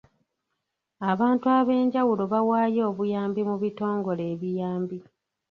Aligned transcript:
Abantu 1.11 1.45
ab'enjawulo 1.57 2.23
bawaayo 2.33 2.81
obuyambi 2.91 3.41
mu 3.49 3.55
bitongole 3.63 4.23
ebiyambi. 4.33 4.97